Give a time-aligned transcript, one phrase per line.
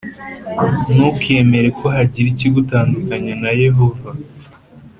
[0.93, 4.09] Ntukemere ko hagira ikigutandukanya na yehova